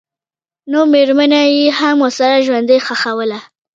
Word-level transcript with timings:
نومېرمن 0.71 1.33
یې 1.55 1.75
هم 1.79 1.97
ورسره 2.05 2.43
ژوندۍ 2.45 2.79
ښخوله. 2.85 3.39